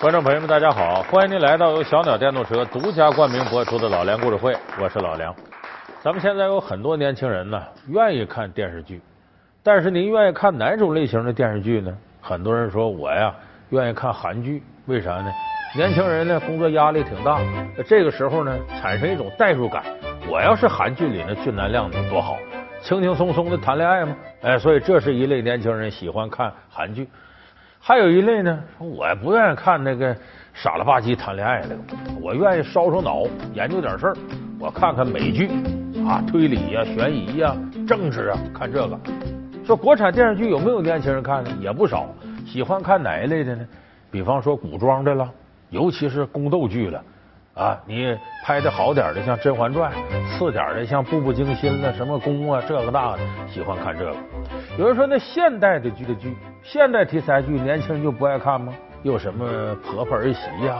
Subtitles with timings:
[0.00, 1.02] 观众朋友们，大家好！
[1.10, 5.34] 欢迎您来到由小鸟电动车独家冠名播出的《老梁故事会》，我是老梁。
[6.02, 8.98] 咱们现在有很多年轻人呢，愿意看电视剧，
[9.62, 11.94] 但是您愿意看哪种类型的电视剧呢？
[12.18, 13.34] 很多人说我呀，
[13.68, 15.30] 愿意看韩剧，为啥呢？
[15.76, 17.38] 年轻人呢，工作压力挺大，
[17.86, 19.84] 这个时候呢，产生一种代入感。
[20.30, 22.38] 我要是韩剧里的俊男靓女，多好，
[22.80, 24.16] 轻轻松松的谈恋爱嘛。
[24.40, 27.06] 哎，所以这是一类年轻人喜欢看韩剧。
[27.82, 30.14] 还有一类呢，我不愿意看那个
[30.52, 31.74] 傻了吧唧谈恋爱的，
[32.20, 34.16] 我愿意烧烧脑，研究点事儿。
[34.58, 35.48] 我看看美剧
[36.06, 37.56] 啊，推理呀、悬疑呀、
[37.88, 39.00] 政治啊，看这个。
[39.64, 41.50] 说国产电视剧有没有年轻人看的？
[41.52, 42.06] 也不少。
[42.46, 43.66] 喜欢看哪一类的呢？
[44.10, 45.32] 比方说古装的了，
[45.70, 47.02] 尤其是宫斗剧了
[47.54, 47.78] 啊。
[47.86, 49.92] 你拍的好点的，像《甄嬛传》；
[50.38, 53.18] 次点的，像《步步惊心》了，什么宫啊，这个那的，
[53.48, 54.14] 喜欢看这个。
[54.78, 56.36] 有人说，那现代的剧的剧。
[56.62, 58.72] 现代题材剧，年轻人就不爱看吗？
[59.02, 60.76] 又什么婆婆儿媳呀，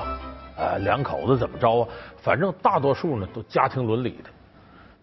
[0.58, 1.88] 啊，两口子怎么着啊？
[2.18, 4.28] 反正大多数呢都家庭伦理的。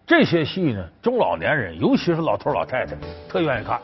[0.06, 2.94] 这些戏呢，中老年人，尤其是老头老太太，
[3.28, 3.80] 特愿意看。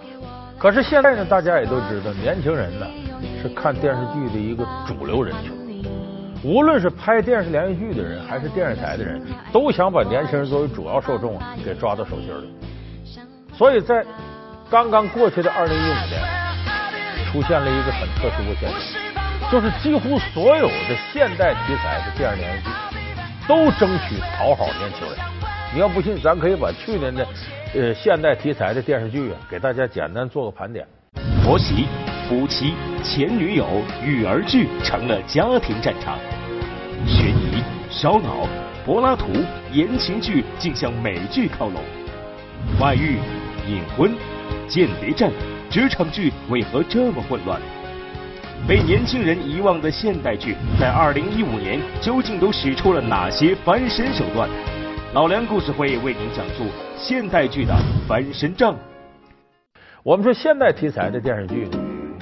[0.56, 2.86] 可是现在呢，大家也都知道，年轻人呢
[3.42, 5.63] 是看电视剧的一个主流人群。
[6.44, 9.20] 无论是拍电视连续剧的人，还是电视台的人，
[9.52, 12.54] 都想把年轻人作为主要受众给抓到手心里。
[13.52, 14.04] 所以在
[14.70, 16.44] 刚刚过去的二零一五年。
[17.32, 22.70] 出现了一个很特殊的现象，就是几乎所有的现代题材的电视连续剧
[23.48, 25.18] 都争取讨好年轻人。
[25.74, 27.26] 你要不信，咱可以把去年的
[27.74, 30.86] 呃现代题材的电视剧啊，给大家简单做个盘点。
[31.42, 31.88] 婆媳、
[32.28, 33.66] 夫妻、前女友、
[34.04, 36.16] 育儿剧成了家庭战场，
[37.06, 38.48] 悬疑、烧脑、
[38.84, 39.26] 柏拉图、
[39.72, 41.82] 言情剧竟向美剧靠拢，
[42.80, 43.18] 外遇、
[43.68, 44.12] 隐婚、
[44.68, 45.30] 间谍战。
[45.70, 47.60] 职场剧为何这么混乱？
[48.66, 54.48] 被年轻人遗忘的现代剧，在二零一五年究竟都使出了哪些翻身手段？
[55.12, 56.64] 老梁故事会为您讲述
[56.96, 57.74] 现代剧的
[58.08, 58.76] 翻身仗。
[60.02, 61.68] 我们说现代题材的电视剧，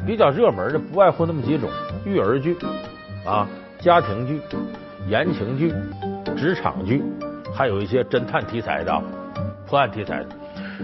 [0.07, 1.69] 比较热门的不外乎那么几种：
[2.05, 2.55] 育儿剧
[3.25, 4.41] 啊、家庭剧、
[5.09, 5.73] 言情剧、
[6.37, 7.03] 职场剧，
[7.55, 9.03] 还有一些侦探题材的、
[9.67, 10.29] 破案题材的。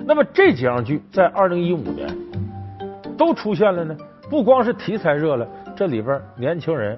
[0.06, 2.08] 那么这几样剧在二零一五年。
[3.18, 3.96] 都出现了呢，
[4.30, 5.44] 不光是题材热了，
[5.76, 6.96] 这里边年轻人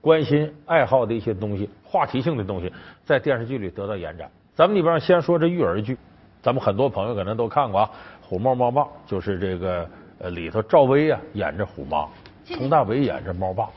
[0.00, 2.72] 关心爱好的一些东西，话题性的东西，
[3.04, 4.28] 在电视剧里得到延展。
[4.56, 5.96] 咱们里边先说这育儿剧，
[6.42, 7.90] 咱们很多朋友可能都看过啊，
[8.26, 9.88] 《虎猫猫爸》就是这个
[10.18, 12.08] 呃里头赵薇啊演着虎妈，
[12.44, 13.68] 佟大为演着猫爸，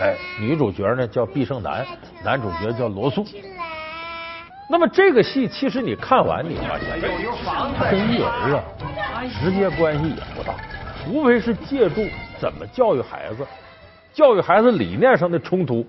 [0.00, 1.86] 哎，女主角呢叫毕胜男，
[2.24, 3.24] 男主角叫罗素。
[4.68, 6.98] 那么这个戏其实你看完你发现，
[7.90, 8.62] 跟育儿啊
[9.42, 10.54] 直接关系也不大。
[11.08, 12.06] 无非是借助
[12.38, 13.46] 怎么教育孩子，
[14.12, 15.86] 教育孩子理念上的冲突，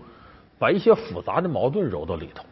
[0.58, 2.44] 把一些复杂的矛盾揉到里头。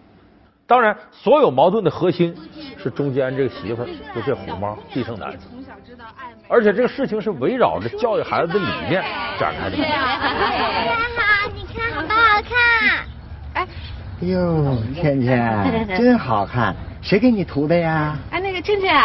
[0.67, 2.35] 当然，所有矛盾的核心
[2.77, 5.33] 是中间这个媳妇儿，就这虎妈毕胜男。
[6.47, 9.03] 而且这个事情是围绕着教育孩子的理念
[9.39, 9.77] 展开的。
[12.39, 12.55] 好，看？
[13.53, 13.67] 哎，
[14.21, 18.17] 哟，倩倩 真好看，谁给你涂的呀？
[18.31, 18.95] 哎，那个倩倩。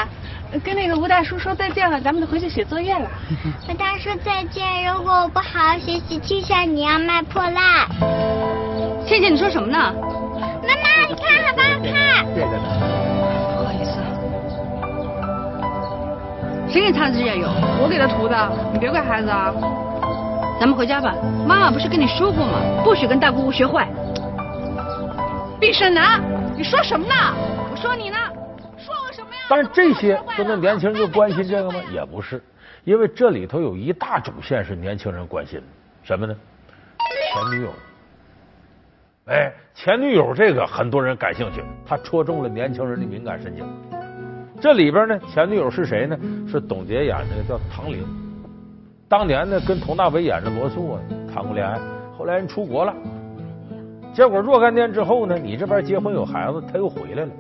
[0.63, 3.11] 跟那个吴大叔说再见了，咱们得回去写作业了。
[3.67, 7.89] 和大叔再见，如果我不好好学习，就像你要卖破烂。
[9.05, 9.93] 倩倩，你说什么呢？
[10.39, 12.25] 妈妈，你看好不好看？
[12.37, 12.63] 这个呢？
[13.59, 13.99] 不好意思。
[16.73, 17.49] 谁给擦的指甲油？
[17.83, 19.53] 我给他涂的，你别怪孩子啊。
[20.61, 21.15] 咱们回家吧，
[21.47, 22.61] 妈妈不是跟你说过吗？
[22.85, 23.89] 不许跟大姑姑学坏。
[25.61, 26.21] 毕胜男，
[26.57, 27.15] 你说什么呢？
[27.71, 28.17] 我说你呢。
[28.79, 31.81] 说我什么呀但是这些说那年轻人就关心这个吗？
[31.93, 32.43] 也不是，
[32.85, 35.65] 因为这里头有一大主线是年轻人关心的，
[36.03, 36.35] 什么呢？
[37.33, 37.71] 前女友。
[39.27, 43.67] 哎，前女友这个很多人感兴趣，他戳中了年轻人的敏感神经。
[44.61, 46.17] 这里边呢，前女友是谁呢？
[46.51, 48.07] 是董洁演的叫唐玲。
[49.17, 51.01] 当年呢，跟佟大为演的罗素啊
[51.33, 51.79] 谈过恋爱，
[52.19, 52.93] 后来人出国了，
[54.13, 57.31] 结果若干年之后呢，你这边结婚有孩子，他又回来了。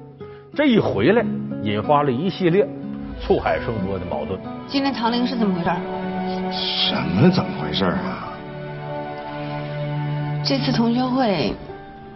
[0.54, 1.24] 这一回来，
[1.64, 2.64] 引发了一系列
[3.20, 4.38] 醋海生波的矛盾。
[4.68, 5.70] 今天唐玲是怎么回事？
[6.52, 8.28] 什么怎么回事啊？
[10.44, 11.52] 这次同学会，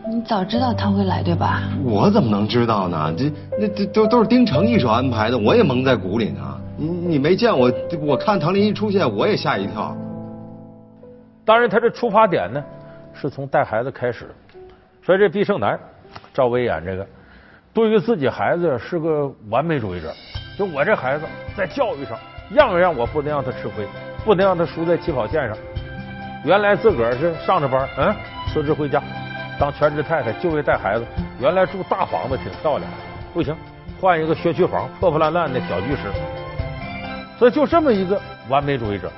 [0.08, 1.64] 你早知道他会来对吧？
[1.84, 3.12] 我怎么能知道呢？
[3.18, 6.57] 这那这都都是丁成一手安排的，我也蒙在鼓里呢。
[6.80, 7.68] 你你没见我，
[8.00, 9.96] 我看唐林一出现，我也吓一跳。
[11.44, 12.64] 当然，他这出发点呢，
[13.12, 14.28] 是从带孩子开始。
[15.02, 15.76] 所以这毕胜男，
[16.32, 17.04] 赵薇演这个。
[17.74, 20.12] 对于自己孩子是个完美主义者，
[20.56, 21.24] 就我这孩子
[21.56, 22.16] 在教育上
[22.52, 23.84] 样样我不能让他吃亏，
[24.24, 25.58] 不能让他输在起跑线上。
[26.44, 28.14] 原来自个儿是上着班，嗯，
[28.52, 29.02] 辞职回家
[29.58, 31.04] 当全职太太，就为带孩子。
[31.40, 32.88] 原来住大房子挺漂亮，
[33.34, 33.52] 不行，
[34.00, 36.02] 换一个学区房，破破烂烂的小居室。
[37.38, 39.08] 所以就这么一个完美主义者，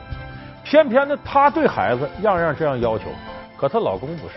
[0.63, 3.05] 偏偏呢，她对孩子样样这样要求，
[3.57, 4.35] 可她老公不是。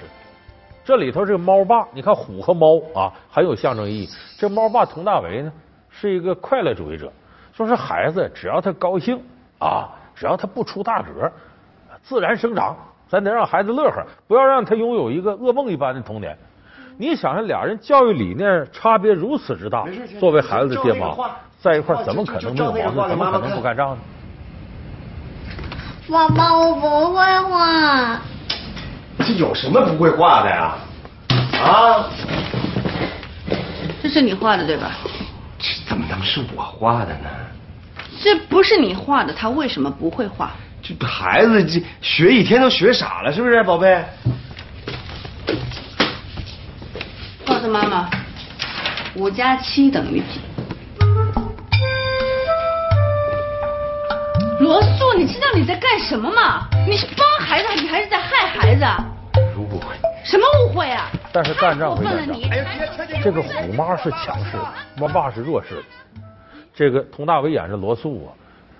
[0.86, 4.10] 这里头这个猫爸，你看虎和猫啊，很有象征意义。
[4.38, 5.52] 这猫爸佟大为呢，
[5.90, 7.12] 是一个快乐主义者，
[7.52, 9.22] 说是孩子只要他高兴
[9.60, 11.30] 啊，只要他不出大格，
[12.02, 12.76] 自然生长，
[13.10, 16.38] 咱得让孩子乐呵，不要让他拥有一个噩梦一般的童年。
[16.98, 19.86] 你想想，俩人教育理念差别如此之大，
[20.20, 21.16] 作为孩子的爹妈
[21.64, 23.10] 在一块怎么可能没有矛盾？
[23.12, 23.98] 怎么可能不干仗呢？
[26.12, 28.20] 爸爸，我不会画。
[29.20, 30.76] 这有什么不会画的呀？
[31.64, 32.04] 啊？
[34.02, 34.92] 这是你画的对吧？
[35.58, 37.30] 这怎么能是我画的呢？
[38.22, 40.52] 这不是你画的，他为什么不会画？
[40.82, 44.04] 这孩子这学一天都学傻了，是不是，宝贝？
[47.46, 48.10] 告诉妈妈，
[49.16, 50.42] 五加七等于几？
[54.64, 56.70] 罗素，你知道你在干什么吗？
[56.88, 58.86] 你是帮孩子，你还是在害孩子？
[59.58, 59.94] 误会。
[60.24, 61.12] 什么误会啊？
[61.34, 65.84] 但是干仗归太过分了干仗你，这个虎妈是强势的，猫爸是弱势的。
[66.74, 68.32] 这个佟大为演这罗素啊，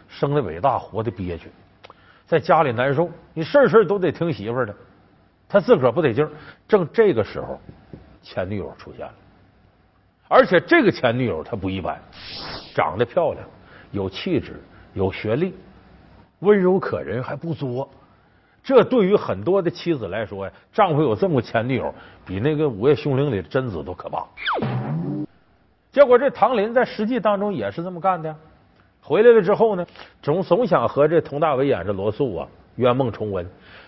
[0.08, 1.52] 生的伟大，活的憋屈，
[2.26, 4.74] 在家里难受，你事事都得听媳妇儿的，
[5.50, 6.32] 他自个儿不得劲儿。
[6.66, 7.60] 正这个时候，
[8.22, 9.14] 前女友出现了，
[10.30, 12.02] 而且这个前女友她不一般，
[12.74, 13.46] 长得漂亮，
[13.92, 14.64] 有气质，
[14.94, 15.54] 有学历，
[16.44, 17.90] 温柔可人，还不作。
[18.64, 21.94] 这对于很多的妻子来说呀，丈夫有这么个前女友，
[22.26, 24.26] 比那个《午夜凶铃》里的贞子都可怕。
[25.92, 28.34] 结果这唐林在实际当中也是这么干的。
[29.02, 29.86] 回来了之后呢，
[30.22, 32.48] 总总想和这佟大为演这罗素啊
[32.78, 33.46] 圆梦重温。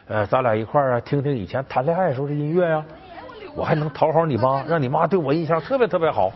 [0.07, 2.85] 呃，咱俩一块儿啊听听以前谈恋爱时候的音乐呀、
[3.55, 6.33] 我还能讨好你妈，让你妈对我印象特别特别好。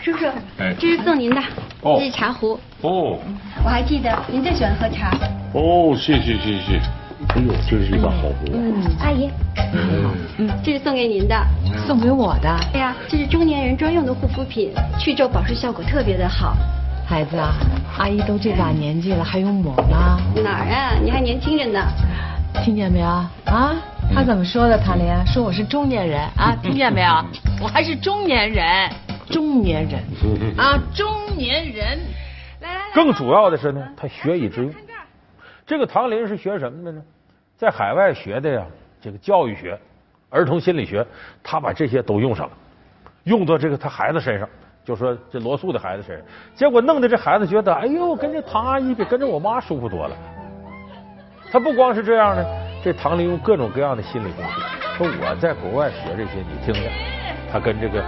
[0.00, 0.26] 叔叔，
[0.58, 1.42] 哎这是送您的，
[1.82, 3.18] 哦这是茶壶，哦
[3.64, 5.10] 我还记得您最喜欢喝茶。
[5.52, 6.80] 哦，谢谢谢谢。
[7.34, 8.52] 哎呦，这是一把好壶。
[8.52, 9.30] 嗯，阿姨，
[10.38, 11.34] 嗯，这是送给您的。
[11.86, 16.56] 送给我的对呀，这是中年人专用的护肤品，去皱保湿效果特别的好。
[17.06, 17.54] 孩子啊，
[17.98, 20.20] 阿姨都这把年纪了，还用抹吗？
[20.42, 20.92] 哪儿啊？
[21.02, 21.80] 你还年轻着呢。
[22.64, 23.76] 听见没有啊？
[24.14, 24.76] 他怎么说的？
[24.78, 27.24] 谭林说我是中年人啊，听见没有？
[27.62, 28.64] 我还是中年人，
[29.30, 30.02] 中年人
[30.56, 31.98] 啊，中年人。
[32.60, 34.74] 来来来，更主要的是呢，他学以致用。
[35.66, 37.02] 这个唐林是学什么的呢？
[37.56, 38.64] 在海外学的呀，
[39.00, 39.78] 这个教育学、
[40.30, 41.06] 儿童心理学，
[41.42, 42.52] 他把这些都用上了，
[43.24, 44.48] 用到这个他孩子身上，
[44.84, 50.16] 就说这罗素的孩子身上，结果弄得这孩子觉得，哎呦，跟这唐阿姨比跟着我妈舒服多了。
[51.50, 52.44] 他不光是这样呢，
[52.82, 54.60] 这唐林用各种各样的心理工具，
[54.96, 56.90] 说我在国外学这些，你听听。
[57.50, 58.04] 他跟这个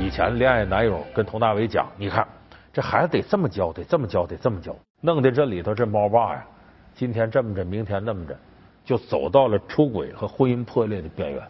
[0.00, 2.26] 以前恋爱男友跟佟大为讲，你看
[2.72, 6.44] 这孩子得这么教，得这么教，得这么教，弄得这里头这猫爸呀，
[6.94, 8.34] 今天这么着，明天那么着，
[8.84, 11.42] 就走到了出轨和婚姻破裂的边缘。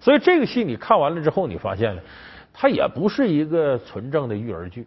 [0.00, 2.02] 所以这个戏你看完了之后，你发现了，
[2.52, 4.86] 它也不是一个纯正的育儿剧。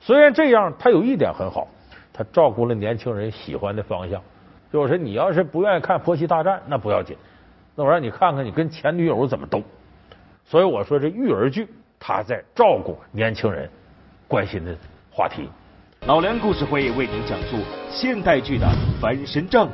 [0.00, 1.68] 虽然这样，它有一点很好，
[2.14, 4.20] 它照顾了年轻人喜欢的方向。
[4.72, 7.16] 就是你要是不愿意看婆媳大战，那不要紧，
[7.74, 9.62] 那我让你看看你跟前女友怎么斗。
[10.44, 11.68] 所以我说这育儿剧，
[12.08, 13.68] 它在照顾年轻人
[14.28, 14.72] 关心的
[15.10, 15.48] 话题。
[16.06, 17.56] 老梁故事会为您讲述
[17.90, 18.68] 现代剧的
[19.00, 19.68] 翻身仗。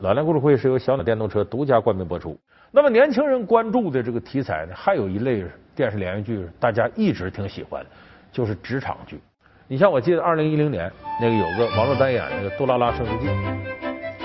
[0.00, 2.38] 老梁故事会是由小鸟电动车独家冠名播出。
[2.70, 5.42] 那么年轻人关注的这个题材呢，还有一类
[5.74, 7.82] 电视连续剧，大家一直挺喜欢，
[8.30, 9.18] 就是职场剧。
[9.66, 13.28] 你像我记得二零一零年那个有个王珞丹演那个《杜拉拉升职记》，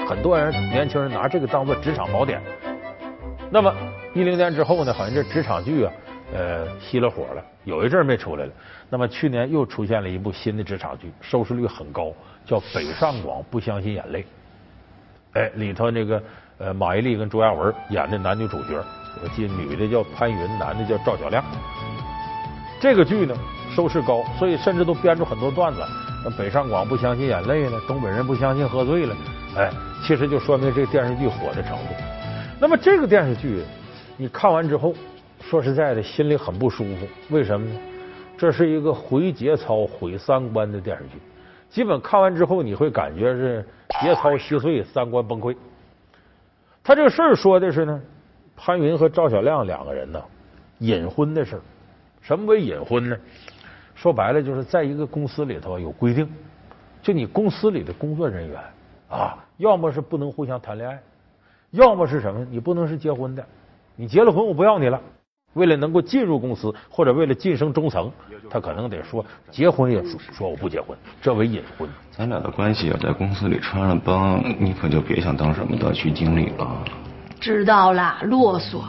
[0.05, 2.41] 很多人年轻人拿这个当做职场宝典。
[3.49, 3.73] 那么
[4.13, 5.93] 一零年之后呢，好像这职场剧啊，
[6.33, 8.51] 呃，熄了火了，有一阵没出来了。
[8.89, 12.12] 那么去年又出现了一部新的职场剧，收视率很高，
[12.45, 14.21] 叫《北上广不相信眼泪》。
[15.33, 16.21] 哎，里头那个
[16.57, 18.83] 呃马伊琍跟朱亚文演的男女主角，
[19.24, 21.43] 我记得女的叫潘云，男的叫赵小亮。
[22.79, 23.36] 这个剧呢
[23.75, 25.81] 收视高，所以甚至都编出很多段子，
[26.38, 29.15] 北上广不相信眼泪了，东北人不相信喝醉了，
[29.57, 29.69] 哎，
[30.03, 31.93] 其实就说明这个电视剧火的程度。
[32.59, 33.63] 那么这个电视剧
[34.17, 34.93] 你看完之后，
[35.41, 37.08] 说实在的，心里很不舒服。
[37.29, 37.79] 为什么呢？
[38.38, 41.19] 这是一个毁节操、毁三观的电视剧。
[41.69, 43.65] 基本看完之后，你会感觉是
[44.01, 45.55] 节操稀碎、三观崩溃。
[46.84, 48.01] 他这个事儿说的是呢，
[48.55, 50.22] 潘云和赵小亮两个人呢
[50.79, 51.62] 隐婚的事儿。
[52.22, 53.17] 什么为隐婚呢？
[53.96, 56.27] 说白了就是在一个公司里头有规定，
[57.01, 58.60] 就你公司里的工作人员
[59.10, 60.98] 啊，要么是不能互相谈恋爱，
[61.72, 62.48] 要么是什么？
[62.50, 63.46] 你不能是结婚的，
[63.96, 65.01] 你结了婚我不要你了。
[65.53, 68.12] 为了能够进入公司，或者为了晋升中层，
[68.50, 71.89] 他可能得说结婚也说说我不结婚，这为隐婚。
[72.12, 76.84] 咱俩的关系要在公司里穿了帮，你可就别想当什么大区经理了。
[77.39, 78.82] 知道了，啰嗦。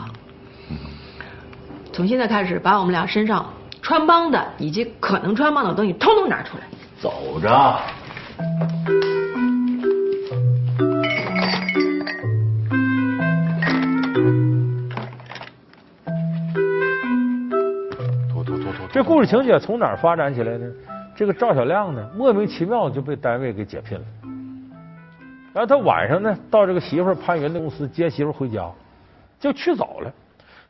[1.93, 3.45] 从现在开始，把我们俩身上
[3.81, 6.63] 穿帮的以及可能穿帮的东西，通通拿出来。
[6.99, 9.10] 走着。
[19.01, 20.71] 这故事情节从哪儿发展起来呢？
[21.15, 24.05] 这个赵小亮呢，莫名其妙就被单位给解聘了。
[25.53, 28.69] 然后他晚上呢，到这个媳妇潘云的公司接媳妇回家，
[29.39, 30.13] 就去早了。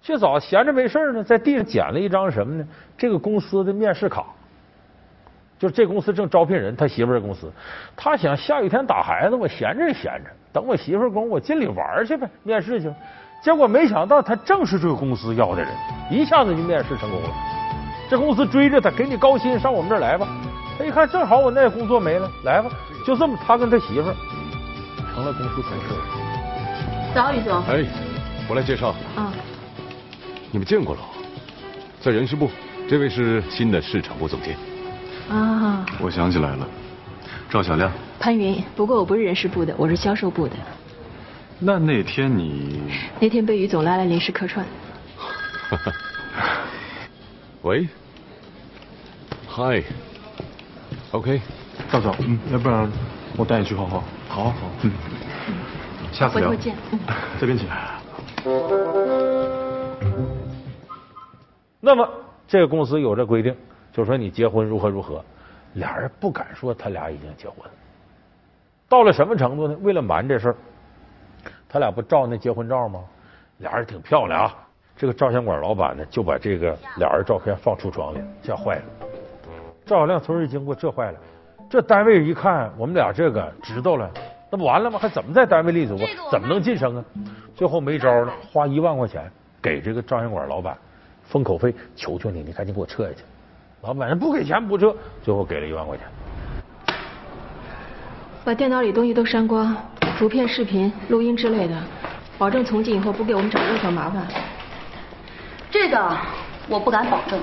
[0.02, 2.66] 去早闲着没事呢，在地上捡了一张什么呢？
[2.98, 4.26] 这个公司的面试卡，
[5.60, 7.52] 就这公司正招聘人，他媳妇的公司。
[7.98, 12.90] 他想下雨天打孩子，我闲着也闲着，等我媳妇工，我进里玩去呗，面试去。
[13.44, 15.70] 结果没想到他正是这个公司要的人，
[16.10, 17.30] 一下子就面试成功了。
[18.12, 20.28] 这公司追着他，给你高薪，上我们这儿来吧。
[20.78, 22.70] 他一看，正好我那工作没了，来吧。
[23.08, 24.14] 就这么，他跟他媳妇
[25.16, 25.96] 成了公司同事。
[27.16, 27.64] 早，于总。
[27.68, 27.86] 哎，
[28.50, 28.90] 我来介绍。
[29.16, 29.32] 啊。
[30.52, 31.02] 你们见过了，
[32.02, 32.52] 在人事部，
[32.86, 34.58] 这位是新的市场部总监。
[35.30, 36.68] 啊，我想起来了，
[37.50, 37.90] 赵小亮。
[38.20, 40.56] 潘云，不过我不是人事部的，我是销售部的。
[41.60, 42.82] 那那天你？
[43.22, 44.66] 那天被于总拉来临时客串。
[47.64, 47.88] 喂。
[49.54, 49.84] 嗨。
[51.12, 51.42] OK。
[51.92, 52.90] 赵总，嗯，要不然
[53.38, 54.02] 我带你去晃晃。
[54.30, 54.54] 好，好，
[54.84, 54.92] 嗯。
[56.14, 56.50] 下次聊。
[56.50, 56.74] 回头见。
[57.38, 57.68] 这边请。
[61.82, 62.10] 那么，
[62.48, 63.54] 这个公司有这规定，
[63.92, 65.22] 就说你结婚如何如何，
[65.74, 67.58] 俩人不敢说他俩已经结婚。
[68.88, 69.78] 到了什么程度呢？
[69.82, 70.56] 为了瞒这事儿，
[71.68, 73.02] 他俩不照那结婚照吗？
[73.58, 74.56] 俩人挺漂亮啊。
[74.96, 78.84] 这个照相馆老板呢，就把这个俩人照片放橱窗里，吓坏了。
[79.92, 81.20] 赵小亮从这经过，这坏了。
[81.70, 84.10] 这单位一看，我们俩这个知道了，
[84.50, 84.98] 那不完了吗？
[84.98, 86.08] 还怎么在单位立足啊？
[86.32, 87.04] 怎么能晋升啊？
[87.54, 89.30] 最后没招了，花一万块钱
[89.62, 90.78] 给这个照相馆老板。
[91.26, 93.18] 封口费，求求你，你赶紧给我撤下去。
[93.82, 96.08] 老板人不给钱不撤，最后给了一万块钱。
[98.46, 99.76] 把电脑里东西都删光，
[100.18, 101.76] 图片、视频、录音之类的，
[102.38, 104.26] 保证从今以后不给我们找任何麻烦。
[105.70, 106.18] 这个
[106.70, 107.38] 我不敢保证。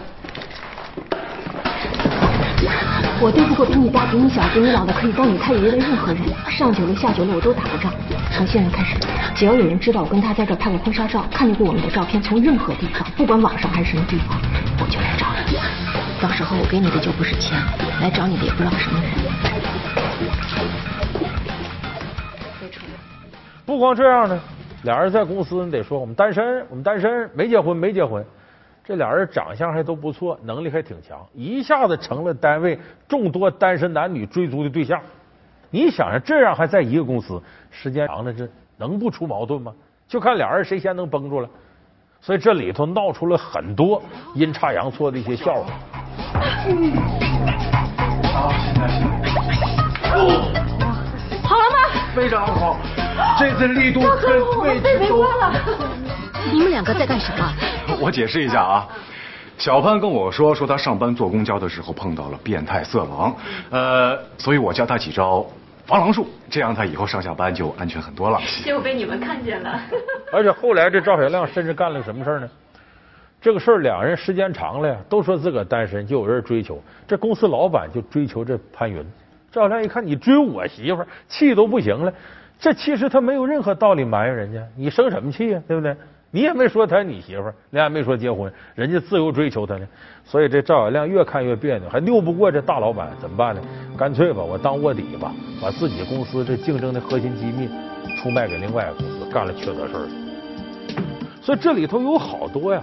[3.21, 7.93] 我对不过比你大、比你小、比你老的可以当你太爷爷的任何人，上九流下九流我都打过仗。
[8.31, 8.97] 从现在开始，
[9.35, 14.39] 只要有人知道我跟他在这拍过婚纱照，看见过我们的照片，从任何地方，不管网上还是什么地方，
[14.79, 15.59] 我就来找你。
[16.23, 17.59] 到时候我给你的就不是钱，
[18.01, 19.11] 来找你的也不知道什么人。
[23.67, 24.39] 不光这样呢，
[24.85, 28.25] 俩人在公司你得说我们单身，我们单身，没结婚，没结婚。
[28.89, 34.99] 这俩人长相还都不错，能力还挺强，一下子成了单位众多单身男女追逐的对象。
[35.69, 37.39] 你想想，这样还在一个公司，
[37.71, 39.75] 时间长了，这能不出矛盾吗？
[40.09, 41.49] 就看俩人谁先能绷住了。
[42.19, 44.03] 所以这里头闹出了很多
[44.35, 45.71] 阴差阳错的一些笑话。
[51.43, 51.77] 好了吗？
[52.17, 52.79] 非常好，
[53.39, 55.27] 这次力度跟位置都。
[56.53, 57.55] 你们两个在干什么？
[58.01, 58.89] 我解释一下啊，
[59.57, 63.37] 小潘跟我说，说他上班坐公交的时候碰到了变态色狼，
[63.71, 65.45] 呃，所以我教他几招
[65.87, 68.41] 防狼术，这样他以后上下班就安全很多了。
[68.65, 69.81] 结果被你们看见了。
[70.33, 72.49] 而且后来这赵小亮甚至干了什么事呢？
[73.41, 76.83] 这个事儿两人时间长了呀，都说自个儿单身，就有人追求。
[77.07, 79.05] 这公司老板就追求这潘云。
[79.51, 82.13] 赵小亮一看你追我媳妇儿，气都不行了。
[82.61, 85.63] 这其实他没有任何道理埋怨人家，你生什么气呀？
[85.67, 85.97] 对不对？
[86.31, 89.87] 你也没说他你媳妇儿，你也没说结婚，人家自由追求他呢。
[90.25, 93.63] 所以这赵小亮越看越别扭，还拗不过这大老板，怎么办呢？
[93.97, 97.69] 干脆吧，我当卧底吧，把自己公司这竞争的核心机密
[98.21, 100.09] 出卖给另外一个公司，干了缺德事儿。
[101.41, 102.83] 所以这里头有好多呀，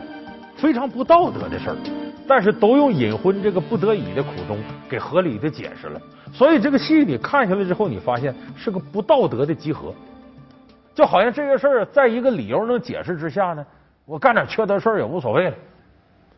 [0.56, 1.75] 非常不道德的事儿，
[2.28, 4.58] 但是都用隐婚这个不得已的苦衷
[4.90, 6.02] 给合理的解释了。
[6.34, 9.94] 所以这个戏你看下来之后，你发现是个不道德的集合。
[10.96, 13.64] 就好像这个事儿，在一个理由能解释之下呢，
[14.06, 15.56] 我干点缺德事儿也无所谓了。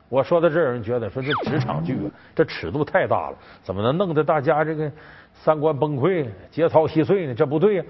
[0.09, 4.91] 我说到这儿，有人觉得说这职场剧啊，这尺度太大了，怎么能弄得大家这个
[5.33, 7.35] 三观崩溃、节操稀碎呢？
[7.35, 7.83] 这不对呀！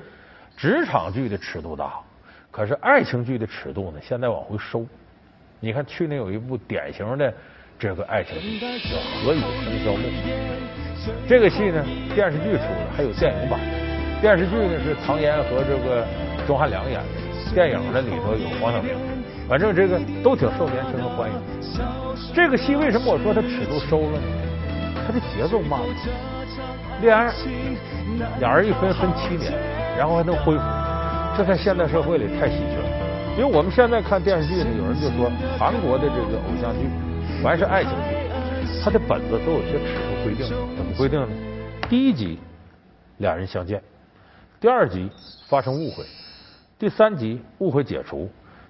[0.57, 1.93] 职场剧的尺度大，
[2.51, 4.85] 可是爱情剧的尺度呢，现在往回收。
[5.59, 7.33] 你看去年有一部典型的
[7.79, 8.65] 这个爱情剧叫
[9.23, 10.01] 《何以笙箫默》，
[11.29, 13.59] 这个戏呢电视剧出了，还有电影版。
[14.19, 16.03] 电视剧呢是唐嫣和这个
[16.47, 18.95] 钟汉良演的，电影呢里头有黄晓明，
[19.49, 21.35] 反正这个都挺受年轻人欢迎。
[22.33, 24.23] 这个戏为什么我说它尺度收了呢？
[25.05, 25.87] 它的节奏慢了，
[27.01, 27.33] 恋爱，
[28.39, 29.51] 俩人一分分七年，
[29.97, 30.63] 然后还能恢复，
[31.37, 32.87] 这在现代社会里太稀缺了。
[33.37, 36.87] 因为我们现在看电视剧呢，有人就说韩国的这个偶像剧，
[37.43, 41.27] 凡是爱情剧，它的本子都有些尺度规定，怎么规定呢？
[41.89, 42.39] 第一集
[43.17, 43.81] 俩人相见，
[44.59, 45.09] 第二集
[45.47, 46.03] 发生误会，
[46.79, 48.29] 第三集误会解除，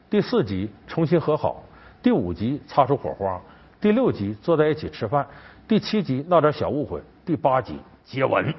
[0.10, 1.62] 第四集重新和好，
[2.02, 3.42] 第五集擦出火花，
[3.82, 5.28] 第六集坐在一起吃饭，
[5.68, 8.54] 第七集闹点小误会，第八集接吻。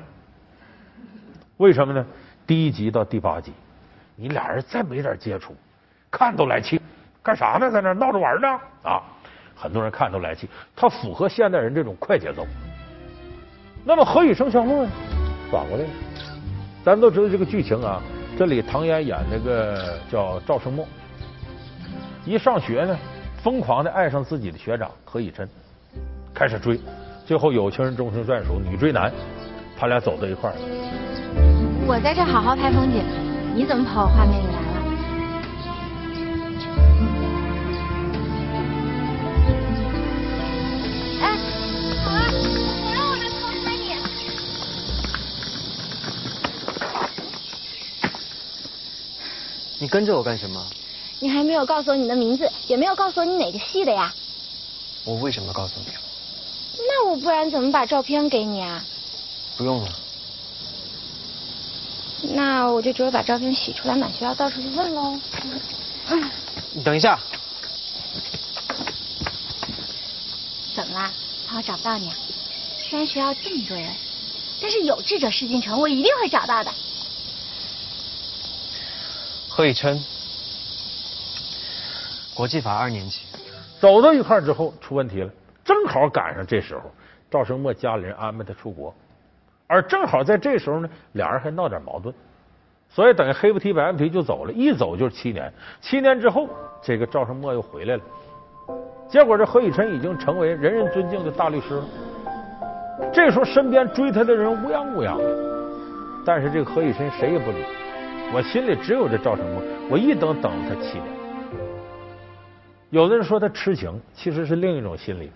[1.57, 2.05] 为什么呢？
[2.47, 3.55] 第一集到第八集，
[4.17, 5.55] 你俩人再没点接触，
[6.11, 6.79] 看都来气，
[7.23, 7.71] 干啥呢？
[7.71, 8.49] 在那闹着玩呢？
[8.83, 9.03] 啊，
[9.57, 12.47] 很多人看都来气，它符合现代人这种快节奏。
[13.83, 14.91] 那么何以笙箫默呢？
[15.51, 15.85] 反过来。
[16.85, 18.03] 咱都知道这个剧情啊，
[18.39, 20.87] 这里唐嫣演那个叫赵生墨，
[22.25, 22.97] 一上学呢，
[23.43, 25.45] 疯狂的爱上自己的学长何以琛，
[26.33, 26.79] 开始追，
[27.27, 29.13] 最后有情人终成眷属，女追男，
[29.77, 30.55] 他俩走到一块儿。
[31.85, 33.03] 我在这好好拍风景，
[33.57, 34.79] 你怎么跑我画面里来了？
[49.89, 50.63] 你跟着我干什么？
[51.19, 54.15] 你还没有告诉我你的名字，也没有告诉我你哪个系的呀？
[55.05, 55.87] 我为什么告诉你？
[56.77, 58.85] 那我不然怎么把照片给你啊？
[59.57, 59.89] 不用了。
[62.35, 65.19] 那我就只有把照片洗出来，满学校到处去问喽。
[66.11, 66.31] 嗯，
[66.75, 67.19] 你等一下。
[70.75, 71.11] 怎么啦？
[71.47, 72.17] 怕我找不到你啊？
[72.77, 73.91] 虽然学校这么多人，
[74.61, 76.71] 但是有志者事竟成，我一定会找到的。
[79.59, 79.99] 何以琛，
[82.33, 83.23] 国际法二年级。
[83.81, 85.31] 走到一块儿之后出问题了，
[85.65, 86.83] 正好赶上这时候，
[87.29, 88.95] 赵生墨家里人安排他出国。
[89.67, 92.15] 而正好在这时候呢，俩人还闹点矛盾，
[92.89, 95.53] 所以等于黑不提白不提就走了，一走就是七年。
[95.81, 96.49] 七年之后，
[96.81, 98.03] 这个赵生墨又回来了。
[99.09, 101.85] 结果这何以琛已经成为人人尊敬的大律师了。
[103.13, 107.65] 这时候身边追他的人乌泱乌泱的，但是这个何以琛谁也不理。
[108.31, 111.05] 我心里只有这赵成功，我一等等了他七年。
[112.91, 115.31] 有的人说他痴情，其实是另一种心理。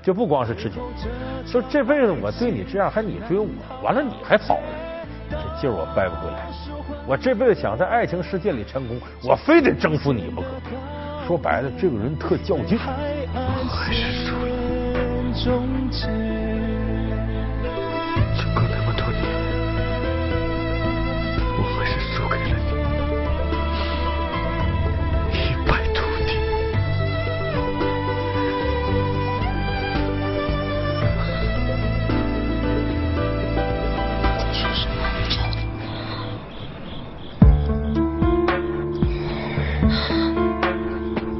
[0.00, 0.80] 就不光是痴情，
[1.44, 3.48] 说这辈子我对你这样，还你追我，
[3.82, 4.62] 完了你还跑了，
[5.28, 6.48] 这劲儿我掰不回来。
[7.06, 10.46] 我这辈子想在爱情世界里成功，我非得征服你不可。
[11.26, 12.78] 说白了，这个人特较劲。
[12.78, 14.48] 还是输了。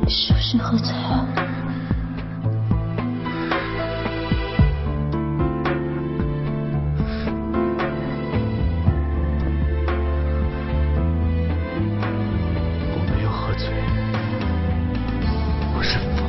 [0.09, 1.27] 是不是喝醉了？
[12.91, 13.69] 我没有喝醉，
[15.77, 16.27] 我是疯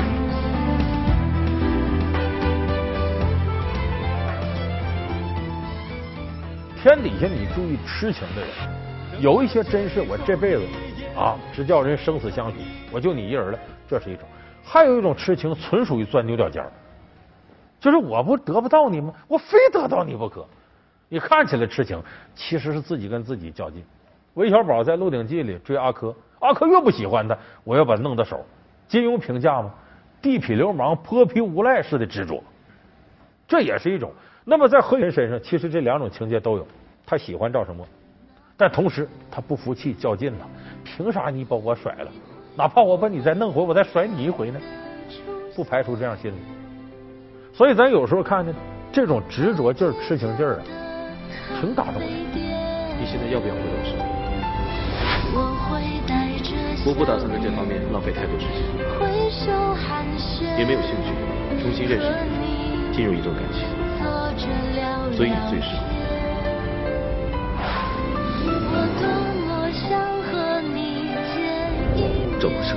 [6.82, 8.50] 天底下你注意痴情的人，
[9.22, 10.62] 有一些真是我这辈子
[11.16, 12.58] 啊，只叫人生死相许，
[12.92, 14.24] 我就你一人了，这是一种；
[14.64, 16.72] 还有一种痴情，纯属于钻牛角尖儿，
[17.80, 19.14] 就是我不得不到你吗？
[19.28, 20.46] 我非得到你不可。
[21.10, 22.02] 你看起来痴情，
[22.36, 23.84] 其实是自己跟自己较劲。
[24.36, 28.46] 韦小宝在《鹿鼎记》里追阿珂，阿珂越不喜欢他，我要把他弄到手。
[28.88, 29.74] 金庸评价吗？
[30.22, 32.44] 地痞流氓、泼皮无赖似的执着，
[33.48, 34.14] 这也是一种。
[34.46, 36.68] 那么在何云身上，其实这两种情节都有。
[37.06, 37.88] 他喜欢赵生墨，
[38.60, 40.46] 但同时他不服气、较劲了。
[40.84, 42.12] 凭啥你把我甩了？
[42.58, 44.60] 哪怕我把你再弄回，我再甩你一回呢？
[45.56, 46.36] 不排除这样心理。
[47.54, 48.54] 所以咱有时候看呢
[48.92, 50.64] 这种执着劲儿、痴情劲儿啊，
[51.62, 52.10] 挺打动人。
[53.00, 53.96] 你现在要不要回老师？
[56.86, 58.58] 我不打算在这方面浪费太多时间，
[60.58, 61.14] 也没有兴趣
[61.62, 62.08] 重新认识
[62.42, 63.64] 你，进入一段感情，
[65.16, 65.99] 所以你最适合。
[72.40, 72.74] 赵博士，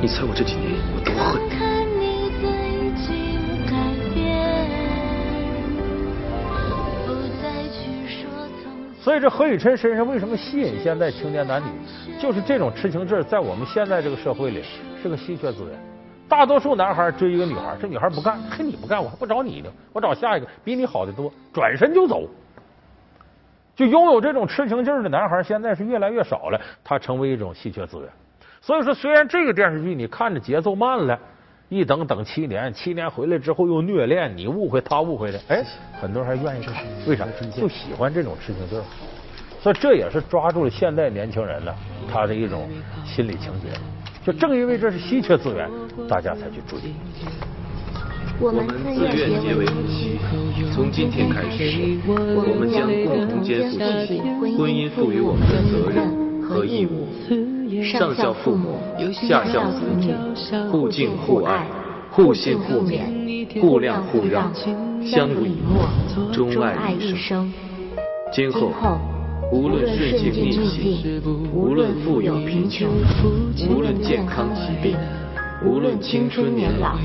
[0.00, 1.40] 你猜我这几年有多恨
[2.00, 2.14] 你？
[9.02, 11.66] 所以这何以琛身上为什么吸引现在青年男女？
[12.18, 14.62] 就是这种痴情劲儿，在我们现在这个社会里
[15.02, 15.78] 是个稀缺资源。
[16.26, 22.26] 大多数男孩追一个女孩，这女孩不干，嘿，你不干，我还不找你呢，我找下一个比你好的多，转身就走。
[23.76, 28.08] 就拥有这种痴情劲儿的男孩，现在是越来越少了，他成为一种稀缺资源。
[28.60, 31.18] 所以说，虽然这个电视剧你看着节奏慢了，
[31.68, 35.64] 一等等七年，七年回来之后又虐恋，你误会他误会的，哎，
[36.00, 37.26] 很多人还愿意看，为啥？
[37.54, 38.84] 就喜欢这种痴情劲儿。
[39.60, 41.74] 所以这也是抓住了现代年轻人呢
[42.12, 42.68] 他的一种
[43.04, 43.68] 心理情节。
[44.24, 45.68] 就正因为这是稀缺资源，
[46.08, 46.78] 大家才去追。
[48.40, 50.18] 我们自愿结为夫妻，
[50.72, 54.20] 从今天开始，我们将共同肩负起
[54.58, 57.06] 婚姻赋予我们的责任和义务。
[57.82, 58.78] 上孝父母，
[59.12, 60.12] 下孝子女，
[60.70, 61.66] 互敬互爱，
[62.10, 64.52] 互信互勉，互谅互让，
[65.04, 65.88] 相濡以沫，
[66.32, 67.52] 钟爱一生。
[68.32, 68.72] 今后。
[69.52, 72.88] 无论顺境逆境，无论富有贫穷，
[73.70, 74.96] 无论健康疾病，
[75.64, 76.98] 无论青春年老，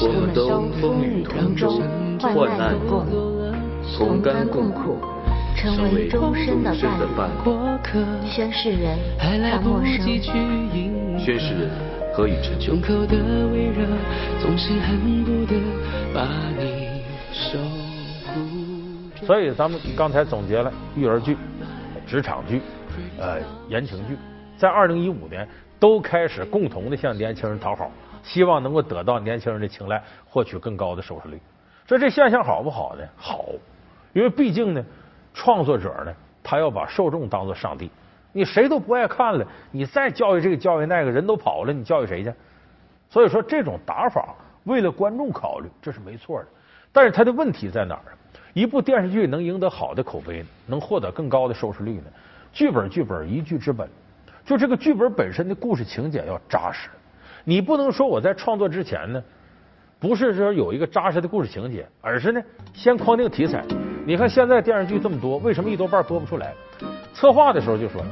[0.00, 1.82] 我们都风雨同舟，
[2.18, 3.06] 患难共，
[3.96, 4.98] 同甘共苦，
[5.54, 6.74] 成为终身的
[7.16, 7.50] 伴侣。
[8.26, 8.98] 宣誓人
[9.28, 10.06] 张默生，
[11.18, 11.70] 宣誓人
[12.14, 12.58] 何以琛。
[19.26, 21.36] 所以咱们刚才总结了育儿剧。
[22.06, 22.62] 职场剧、
[23.18, 24.16] 呃言情剧，
[24.56, 25.46] 在二零一五年
[25.80, 27.90] 都开始共同的向年轻人讨好，
[28.26, 31.40] 希望能够得到年轻人的青睐，获取更高的收视率。
[31.86, 33.04] 说这现象好不好呢？
[33.16, 33.44] 好，
[34.12, 34.84] 因为毕竟呢，
[35.32, 36.12] 创作者呢，
[36.42, 37.88] 他要把受众当做上帝。
[38.32, 42.32] 你谁都不爱看了，你再教育这个教育那个人都跑了，你教育谁去？
[43.08, 44.34] 所以说这种打法
[44.64, 46.46] 为了观众考虑，这是没错的。
[46.92, 48.12] 但是他的问题在哪儿？
[48.52, 52.10] 一部电视剧能赢得好的口碑，能获得更高的收视率呢？
[52.52, 53.88] 剧本剧本一剧之本，
[54.44, 56.88] 就这个剧本本身的故事情节要扎实。
[57.48, 59.22] 你不能说我在创作之前呢，
[60.00, 62.42] 不是说有一个扎实的故事情节，而是呢
[62.74, 63.64] 先框定题材。
[64.04, 66.52] 你看现在电视剧这么多，为什么一多半播不出来？
[67.14, 68.02] 策划的时候就说，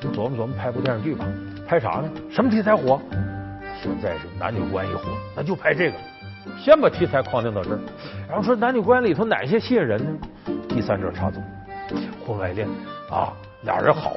[0.00, 1.26] 咱们琢磨琢磨拍部电视剧吧，
[1.66, 2.08] 拍啥呢？
[2.30, 3.00] 什么题材火？
[3.82, 5.02] 现在是男女关系火，
[5.34, 5.96] 那就拍这个。
[6.56, 7.80] 先把题材框定到这儿，
[8.28, 10.18] 然后说男女关系里头哪些吸引人呢？
[10.68, 11.40] 第三者插足，
[12.24, 12.68] 婚外恋
[13.10, 13.32] 啊，
[13.62, 14.12] 俩人好，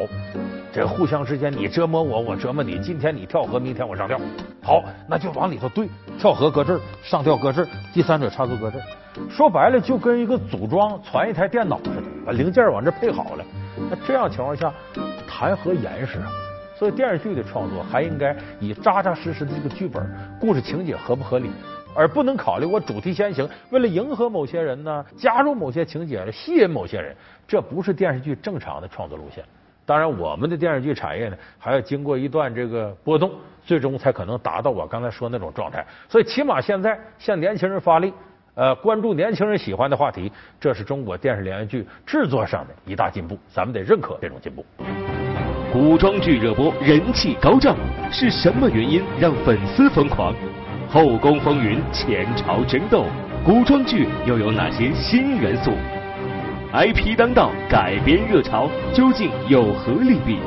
[0.72, 4.20] 这互相之间你折磨我，我折磨你，今天你跳河，明天我上吊，
[4.62, 8.84] 好，那就往里头对，跳河搁这儿，上吊搁这儿，第三者插足搁这儿，
[9.30, 13.44] 说白了就跟一个组装传一台电脑似的，把零件往这配好了，
[13.90, 14.72] 那这样情况下
[15.28, 16.30] 谈何严实啊？
[16.78, 20.04] 所以电视剧的创作还应该以扎扎实实的这个剧本、
[20.40, 21.50] 故事情节合不合理。
[21.96, 27.16] 而不能考虑我主题先行，为了迎合某些人呢，加入某些情节来吸引某些人，
[27.48, 29.44] 这不是电视剧正常的创作路线。
[29.86, 33.32] 当然，我们的电视剧产业呢，还要经过一段这个波动，
[33.66, 35.86] 最终才可能达到我刚才说那种状态。
[36.08, 38.14] 所以，起码现在向年轻人发力，
[38.54, 44.64] 呃，关注年轻人喜欢的话题，这是中国电视连续剧制作上的一大进步，咱们得认可这种进步。
[45.74, 47.76] 古装剧热播，人气高涨，
[48.12, 50.34] 是什么原因让粉丝疯狂？
[50.94, 53.06] 后宫风云，前朝争斗，
[53.46, 55.72] 古装剧又有哪些新元素
[56.74, 60.38] ？IP 当道，改编热潮，究竟有何利弊？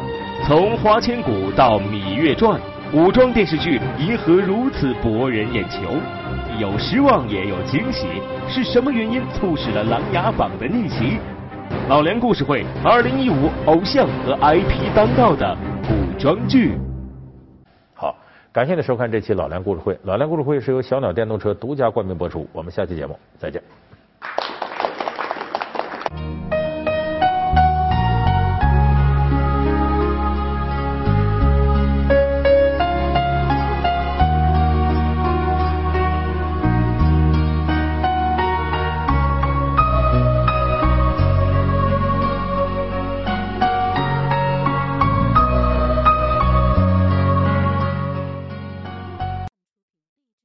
[0.45, 2.61] 从《花千骨》到《芈月传》，
[2.93, 5.79] 古装电视剧为何如此博人眼球？
[6.61, 8.07] 有失望，也有惊喜，
[8.47, 11.17] 是什么原因促使了《琅琊榜》的逆袭？
[11.89, 15.57] 老梁故事会，二零一五偶像和 IP 当道的
[15.89, 16.73] 古装剧。
[18.55, 19.99] 感谢您收看这期老梁故事会。
[20.05, 22.47] 老梁故事会是由小鸟电动车独家冠名播出。
[22.53, 23.61] 我们下期节目再见。